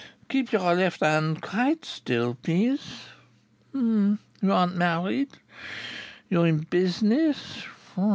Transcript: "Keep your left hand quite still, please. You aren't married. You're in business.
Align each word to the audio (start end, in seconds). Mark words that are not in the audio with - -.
"Keep 0.29 0.51
your 0.51 0.73
left 0.73 1.01
hand 1.01 1.43
quite 1.43 1.85
still, 1.85 2.33
please. 2.33 3.05
You 3.71 4.17
aren't 4.43 4.75
married. 4.75 5.37
You're 6.27 6.47
in 6.47 6.61
business. 6.61 7.67